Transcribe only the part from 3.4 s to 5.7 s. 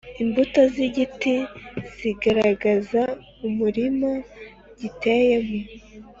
umurima giteyemo,